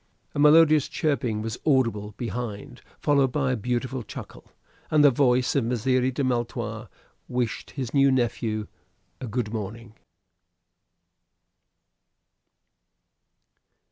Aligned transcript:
A 0.33 0.39
melodious 0.39 0.87
chirping 0.89 1.43
was 1.43 1.59
audible 1.63 2.15
behind, 2.17 2.81
followed 2.99 3.31
by 3.31 3.51
a 3.51 3.55
beautiful 3.55 4.01
chuckle, 4.01 4.49
and 4.89 5.03
the 5.03 5.11
voice 5.11 5.55
of 5.55 5.63
Messire 5.63 6.09
de 6.11 6.23
Maletroit 6.23 6.87
wished 7.27 7.69
his 7.77 7.93
new 7.93 8.09
nephew 8.09 8.65
a 9.19 9.27
good 9.27 9.53
morning. 9.53 9.93